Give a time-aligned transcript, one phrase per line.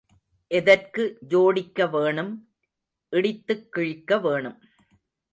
[0.47, 2.49] எதற்கு ஜோடிக்க வேணும்,
[3.09, 4.57] இடித்துக் கிழிக்க வேணும்.